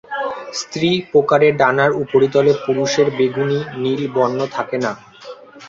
[0.53, 4.91] স্ত্রী প্রকারে ডানার উপরিতলে পুরুষের বেগুনি-নীল বর্ণ থাকে না।